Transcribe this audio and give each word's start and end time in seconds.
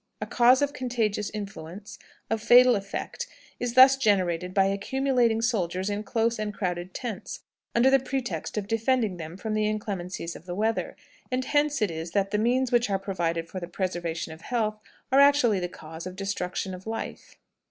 A 0.19 0.25
cause 0.25 0.63
of 0.63 0.73
contagious 0.73 1.29
influence, 1.29 1.99
of 2.31 2.41
fatal 2.41 2.75
effect, 2.75 3.27
is 3.59 3.75
thus 3.75 3.97
generated 3.97 4.51
by 4.51 4.65
accumulating 4.65 5.43
soldiers 5.43 5.91
in 5.91 6.01
close 6.01 6.39
and 6.39 6.51
crowded 6.51 6.95
tents, 6.95 7.41
under 7.75 7.91
the 7.91 7.99
pretext 7.99 8.57
of 8.57 8.65
defending 8.67 9.17
them 9.17 9.37
from 9.37 9.53
the 9.53 9.67
inclemencies 9.67 10.35
of 10.35 10.47
the 10.47 10.55
weather; 10.55 10.95
and 11.31 11.45
hence 11.45 11.83
it 11.83 11.91
is 11.91 12.13
that 12.13 12.31
the 12.31 12.39
means 12.39 12.71
which 12.71 12.89
are 12.89 12.97
provided 12.97 13.47
for 13.47 13.59
the 13.59 13.67
preservation 13.67 14.33
of 14.33 14.41
health 14.41 14.79
are 15.11 15.19
actually 15.19 15.59
the 15.59 15.67
causes 15.69 16.07
of 16.07 16.15
destruction 16.15 16.73
of 16.73 16.87
life. 16.87 17.35